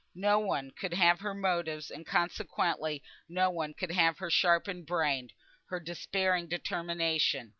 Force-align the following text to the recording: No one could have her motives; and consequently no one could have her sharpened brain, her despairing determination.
No 0.17 0.39
one 0.39 0.71
could 0.71 0.95
have 0.95 1.19
her 1.19 1.35
motives; 1.35 1.91
and 1.91 2.07
consequently 2.07 3.03
no 3.29 3.51
one 3.51 3.75
could 3.75 3.91
have 3.91 4.17
her 4.17 4.31
sharpened 4.31 4.87
brain, 4.87 5.29
her 5.67 5.79
despairing 5.79 6.47
determination. 6.47 7.49